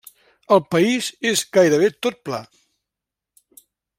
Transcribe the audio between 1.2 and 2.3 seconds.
és gairebé tot